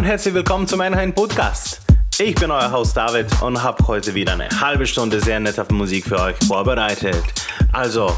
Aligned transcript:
Und 0.00 0.06
herzlich 0.06 0.32
willkommen 0.32 0.66
zu 0.66 0.78
meinem 0.78 1.12
Podcast. 1.12 1.82
Ich 2.18 2.34
bin 2.34 2.50
euer 2.50 2.72
Host 2.72 2.96
David 2.96 3.26
und 3.42 3.62
habe 3.62 3.86
heute 3.86 4.14
wieder 4.14 4.32
eine 4.32 4.48
halbe 4.48 4.86
Stunde 4.86 5.20
sehr 5.20 5.38
nette 5.40 5.62
Musik 5.74 6.06
für 6.06 6.18
euch 6.18 6.36
vorbereitet. 6.48 7.22
Also 7.70 8.10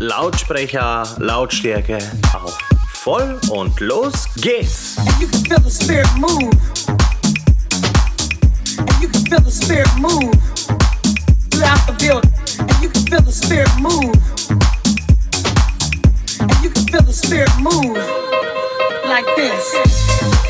Lautsprecher, 0.00 1.04
Lautstärke 1.18 1.98
auf 2.34 2.58
voll 2.94 3.38
und 3.48 3.78
los 3.78 4.24
geht's. 4.38 4.96
You 5.20 5.28
can 5.28 5.44
feel 5.44 5.60
the 5.62 5.70
spirit 5.70 6.08
move. 6.16 6.50
And 8.78 9.00
you 9.00 9.08
can 9.08 9.24
feel 9.24 9.40
the 9.44 9.52
spirit 9.52 9.88
move 9.98 10.36
throughout 11.52 11.86
the 11.86 11.92
building. 12.04 12.32
And 12.58 12.82
you 12.82 12.88
can 12.88 13.06
feel 13.06 13.22
the 13.22 13.30
spirit 13.30 13.70
move. 13.78 14.18
And 16.40 16.64
you 16.64 16.70
can 16.70 16.88
feel 16.88 17.02
the 17.02 17.12
spirit 17.12 17.56
move 17.60 17.96
like 19.06 19.26
this. 19.36 20.49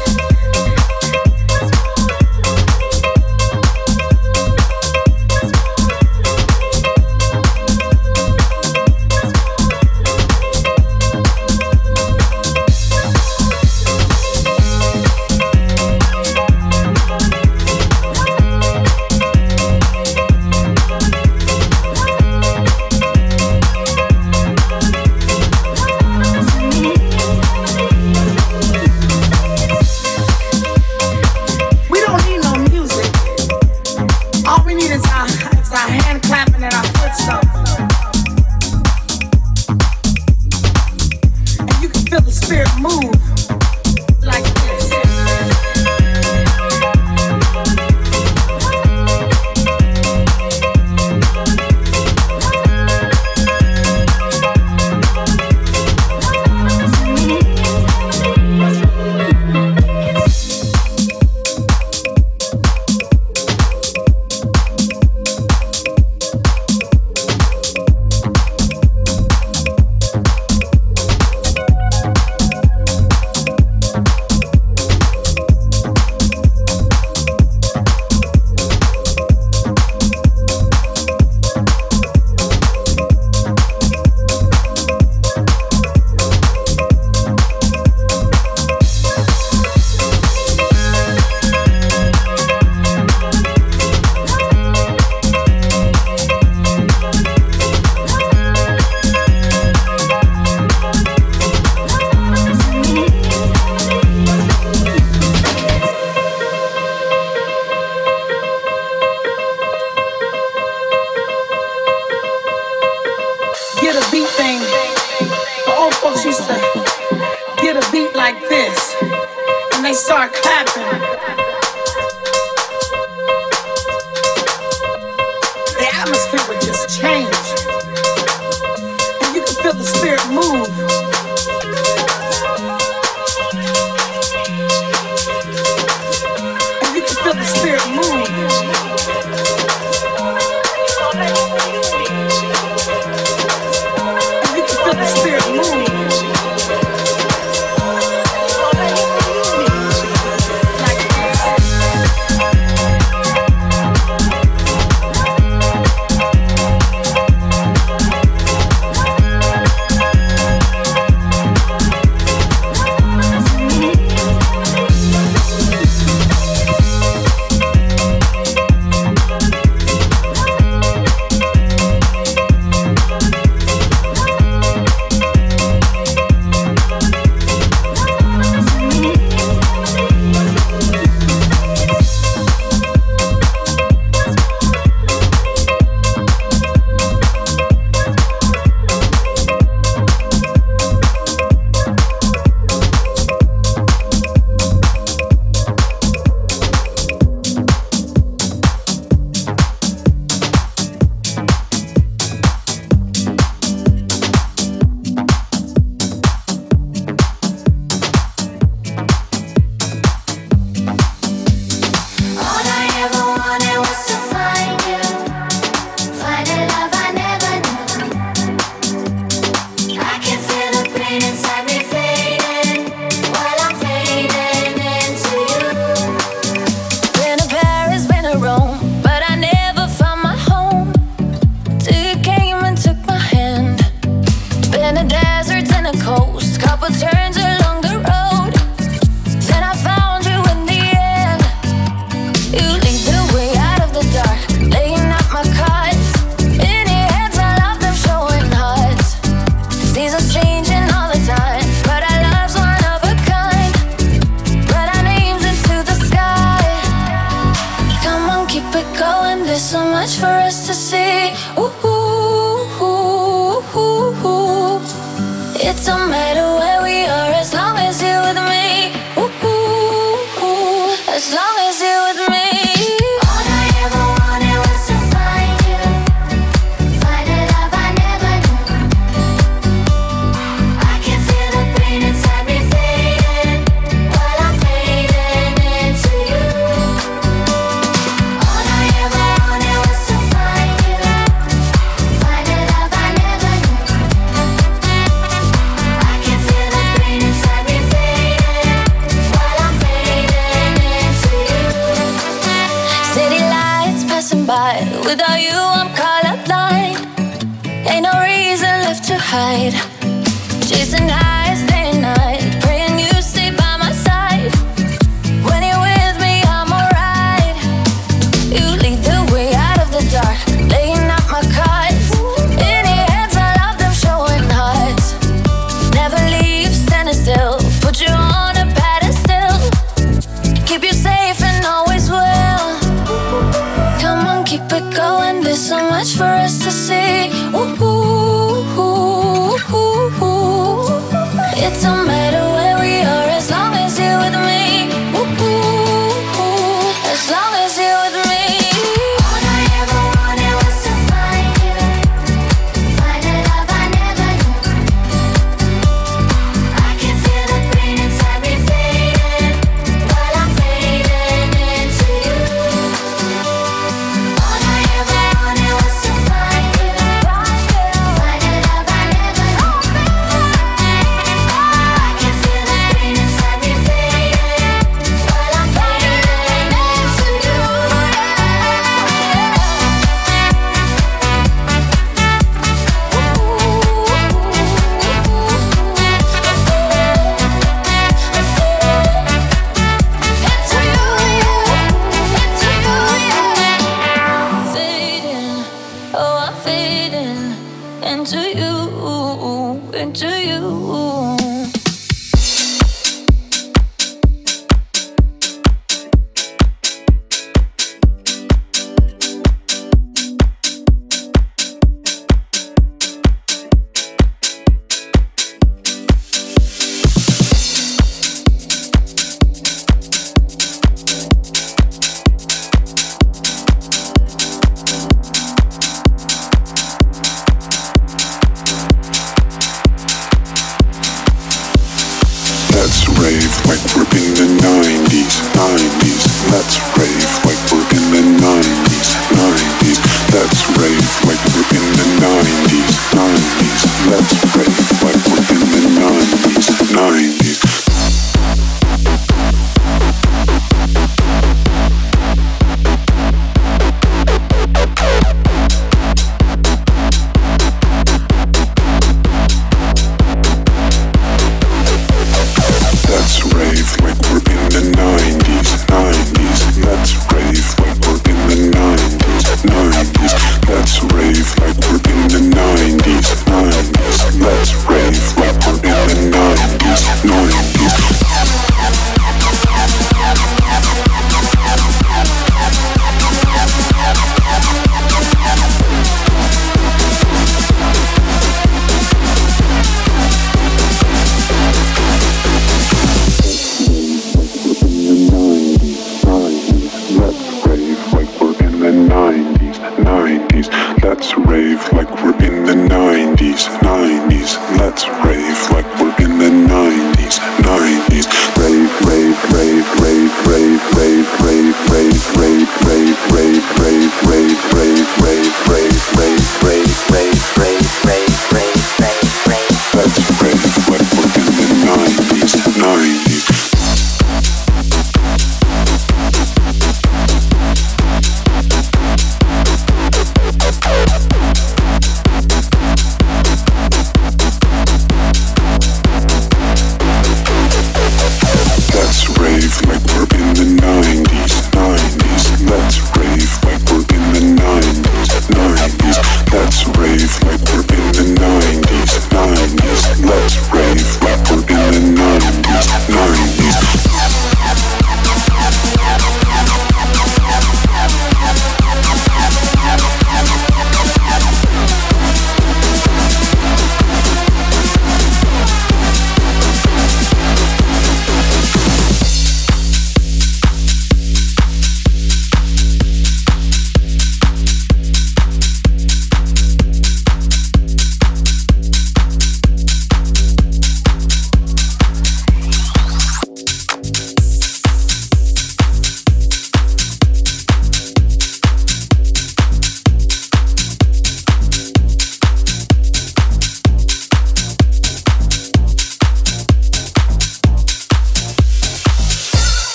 It 265.70 265.76
don't 265.86 266.10
matter 266.10 266.52
where 266.58 266.82
we 266.82 267.04
are 267.04 267.30
as 267.30 267.54
long 267.54 267.59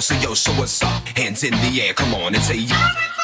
So 0.00 0.14
yo, 0.20 0.32
show 0.32 0.52
what's 0.52 0.80
up? 0.80 1.08
Hands 1.18 1.42
in 1.42 1.50
the 1.50 1.82
air, 1.82 1.92
come 1.92 2.14
on 2.14 2.32
and 2.32 2.44
say 2.44 2.56
yeah. 2.56 3.17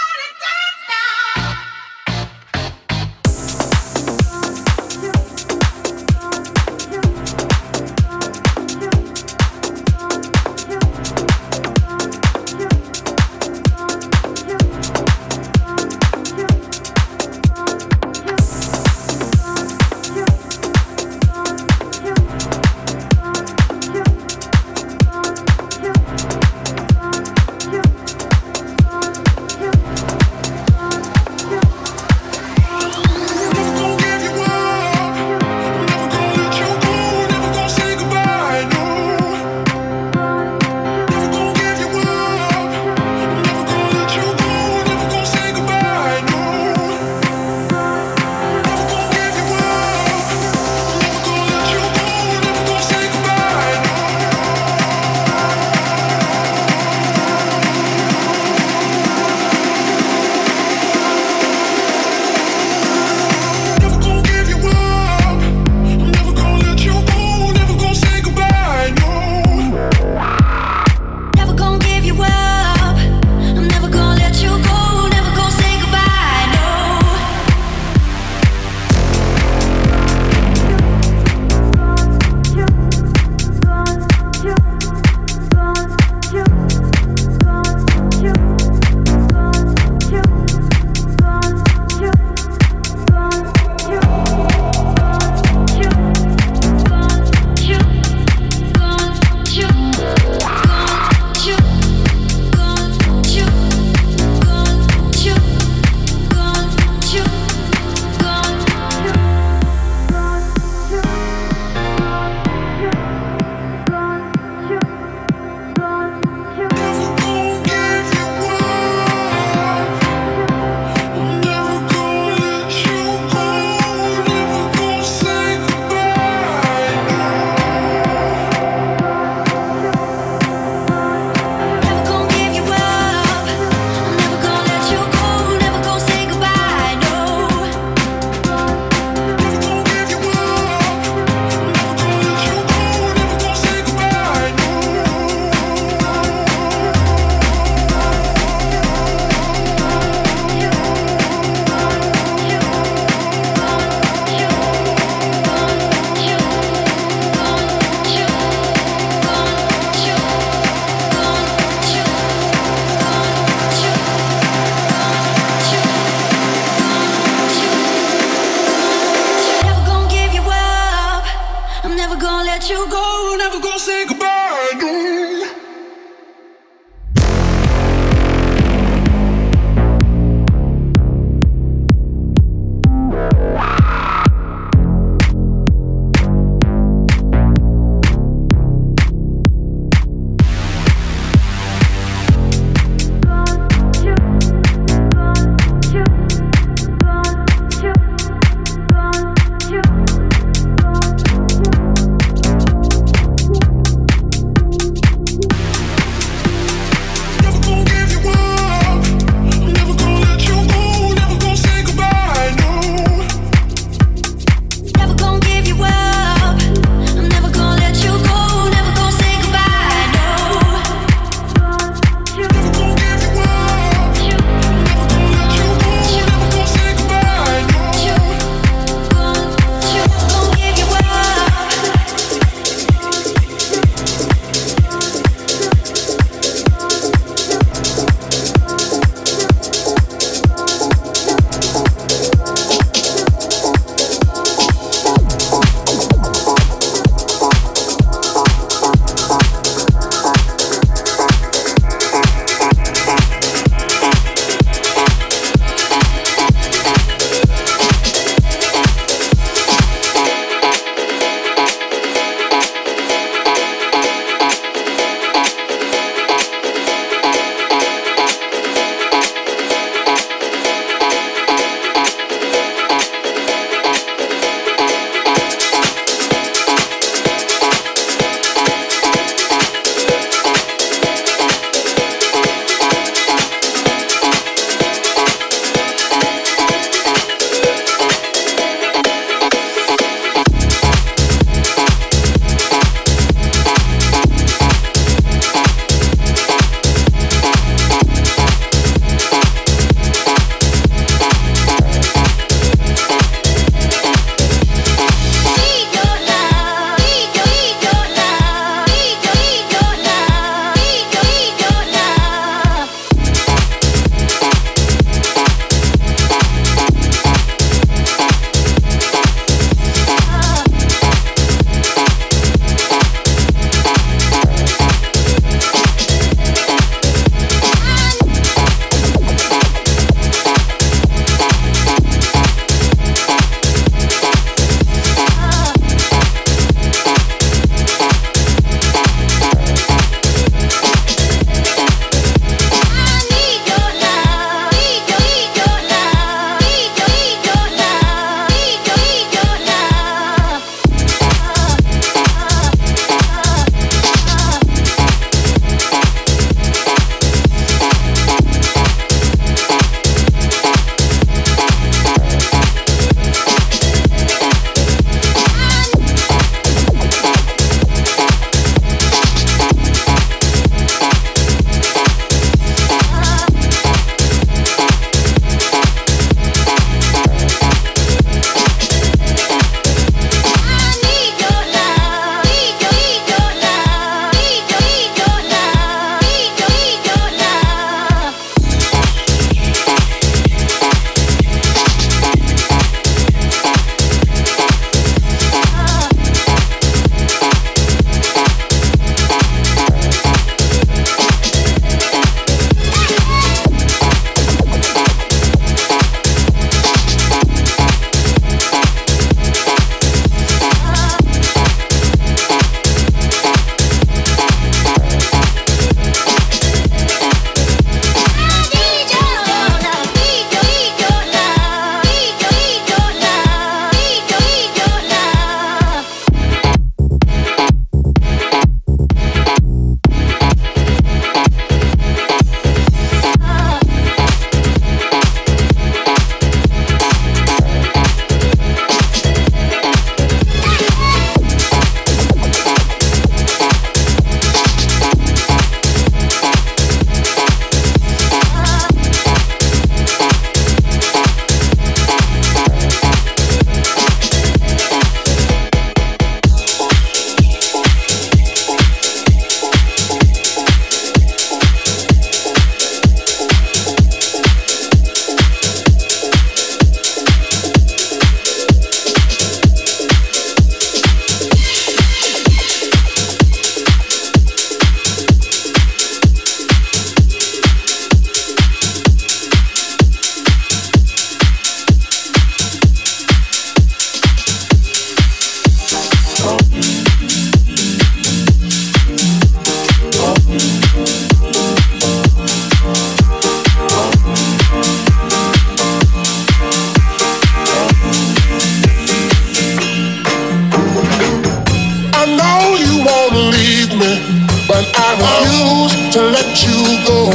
to 506.14 506.22
let 506.22 506.62
you 506.62 506.78
go. 507.04 507.26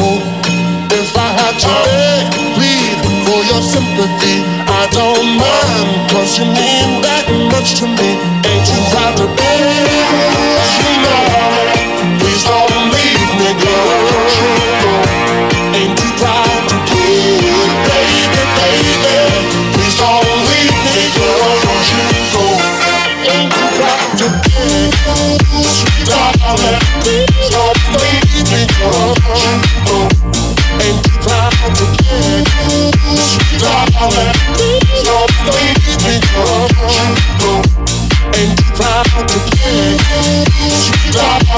If 0.95 1.11
I 1.17 1.27
had 1.35 1.55
to 1.59 1.67
beg, 1.83 2.31
plead 2.55 2.97
for 3.27 3.43
your 3.51 3.61
sympathy, 3.61 4.39
I 4.71 4.87
don't 4.95 5.35
mind, 5.35 6.09
cause 6.11 6.39
you 6.39 6.45
mean 6.45 7.01
that 7.03 7.27
much 7.51 7.75
to 7.79 7.87
me. 7.87 8.18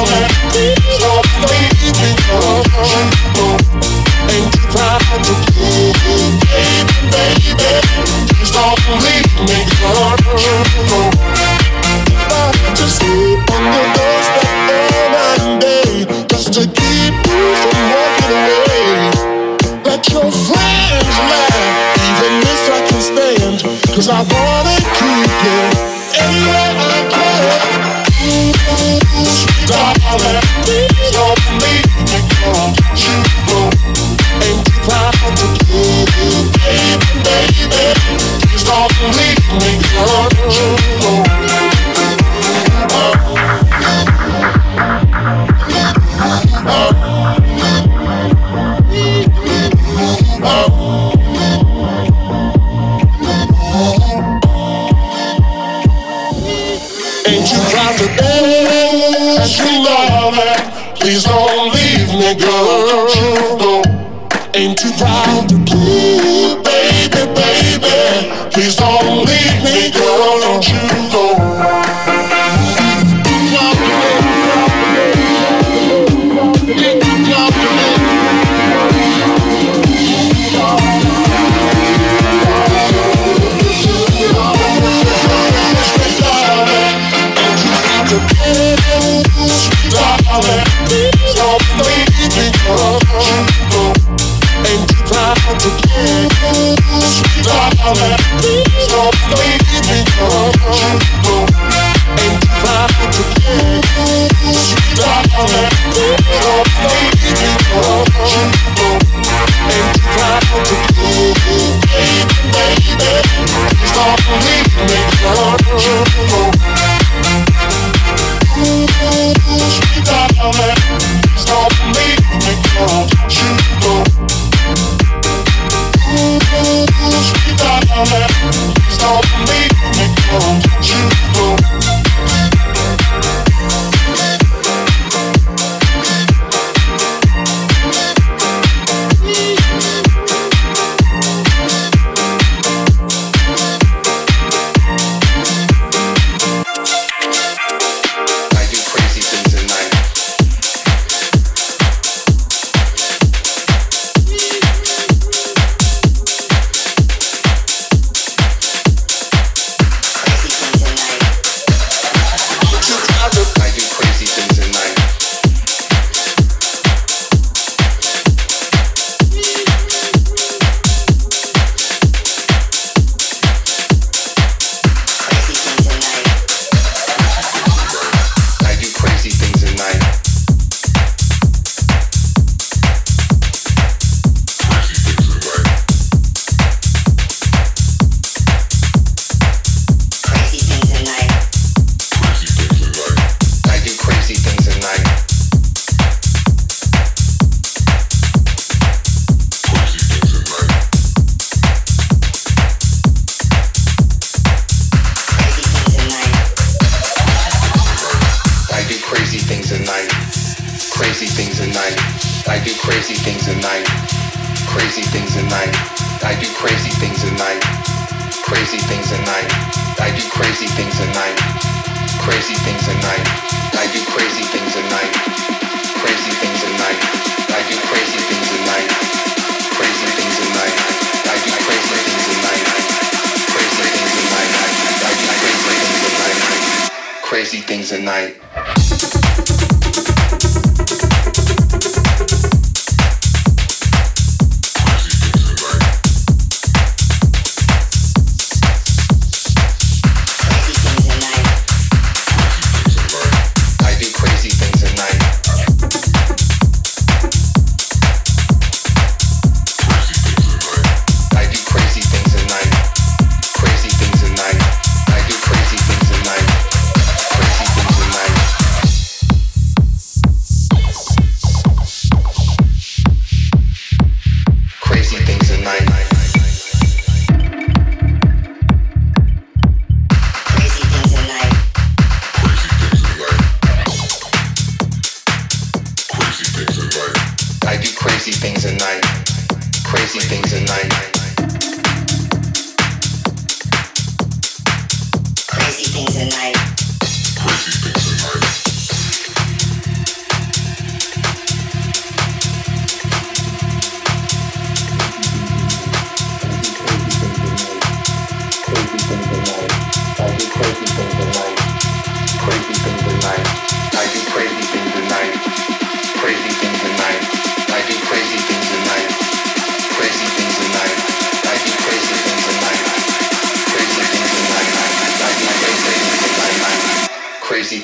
Keep 0.01 1.03
on, 1.03 1.21
keep 1.79 2.29
on. 2.33 3.30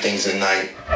things 0.08 0.26
at 0.26 0.40
night. 0.40 0.87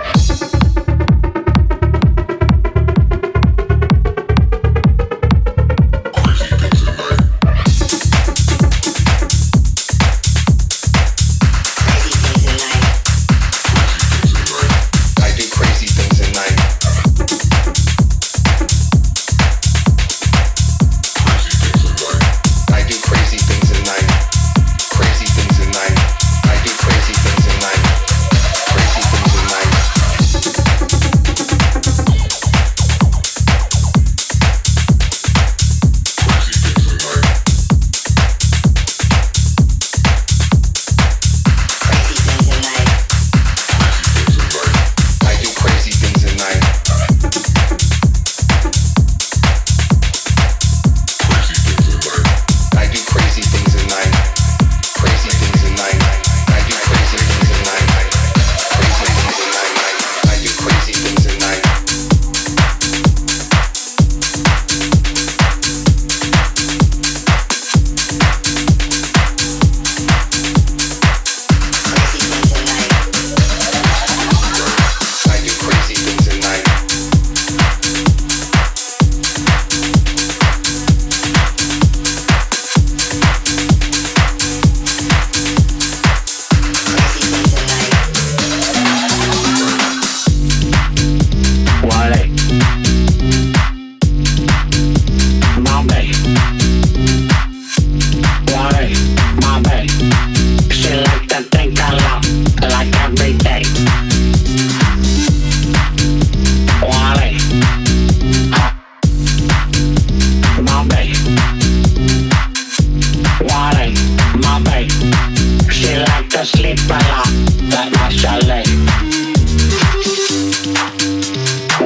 to 116.42 116.48
sleep 116.48 116.80
a 116.90 116.98
lot, 117.12 117.30
but 117.70 117.92
naturally. 117.92 118.64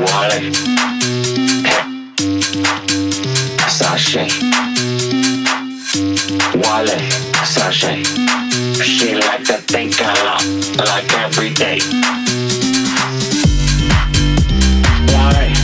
Wally. 0.02 0.54
Sashay. 3.68 4.30
Wally. 6.62 7.00
Sashay. 7.44 8.04
She 8.82 9.15
like 9.15 9.44
to 9.46 9.58
think 9.74 10.00
a 10.00 10.13
lot, 10.24 10.46
like 10.78 11.12
every 11.20 11.54
day. 11.54 11.80
Wally. 15.12 15.55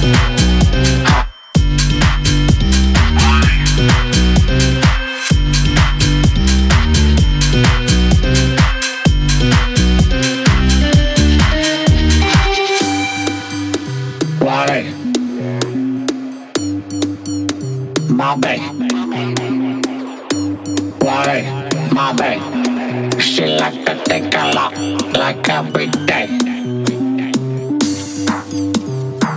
like 25.32 25.50
every 25.50 25.88
day. 26.06 26.28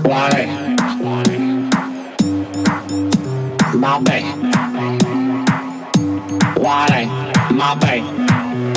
wallet, 0.05 0.49
it. 1.29 1.41
My 3.77 4.01
babe. 4.01 4.25
Want. 6.57 7.09
My 7.53 7.75
babe. 7.81 8.07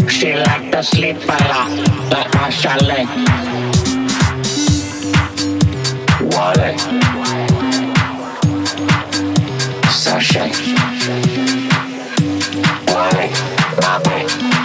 She 0.10 0.34
like 0.36 0.72
to 0.72 0.84
sleep 0.84 1.18
a 1.18 1.38
lot, 1.52 1.72
like 2.12 2.34
my 2.36 2.50
chalet. 2.50 3.06
Wallet, 6.34 6.76
it. 6.76 6.82
Sachet. 9.90 10.52
Want. 12.88 13.32
My 13.82 14.00
babe. 14.04 14.57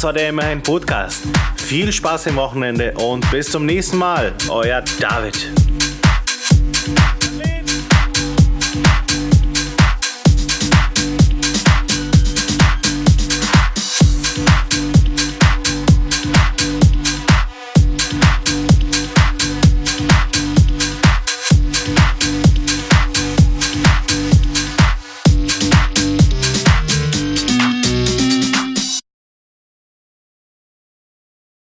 Das 0.00 0.06
war 0.06 0.12
der 0.14 0.30
Immerhin 0.30 0.62
Podcast. 0.62 1.24
Viel 1.56 1.92
Spaß 1.92 2.28
im 2.28 2.36
Wochenende 2.36 2.94
und 2.94 3.30
bis 3.30 3.50
zum 3.50 3.66
nächsten 3.66 3.98
Mal. 3.98 4.32
Euer 4.48 4.82
David. 4.98 5.59